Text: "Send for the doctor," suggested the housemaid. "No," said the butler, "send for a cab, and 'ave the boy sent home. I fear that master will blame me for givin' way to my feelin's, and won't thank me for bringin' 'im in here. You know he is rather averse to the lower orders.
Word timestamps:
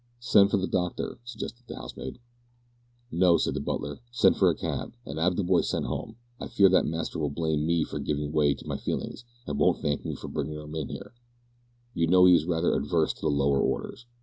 "Send 0.19 0.49
for 0.49 0.57
the 0.57 0.65
doctor," 0.65 1.19
suggested 1.25 1.67
the 1.67 1.75
housemaid. 1.75 2.17
"No," 3.11 3.37
said 3.37 3.53
the 3.53 3.59
butler, 3.59 3.99
"send 4.11 4.35
for 4.35 4.49
a 4.49 4.55
cab, 4.55 4.95
and 5.05 5.19
'ave 5.19 5.35
the 5.35 5.43
boy 5.43 5.61
sent 5.61 5.85
home. 5.85 6.15
I 6.39 6.47
fear 6.47 6.69
that 6.69 6.87
master 6.87 7.19
will 7.19 7.29
blame 7.29 7.67
me 7.67 7.83
for 7.83 7.99
givin' 7.99 8.31
way 8.31 8.55
to 8.55 8.65
my 8.67 8.77
feelin's, 8.77 9.25
and 9.45 9.59
won't 9.59 9.83
thank 9.83 10.03
me 10.03 10.15
for 10.15 10.27
bringin' 10.27 10.57
'im 10.57 10.73
in 10.73 10.89
here. 10.89 11.13
You 11.93 12.07
know 12.07 12.25
he 12.25 12.33
is 12.33 12.45
rather 12.47 12.73
averse 12.73 13.13
to 13.13 13.21
the 13.21 13.29
lower 13.29 13.59
orders. 13.61 14.07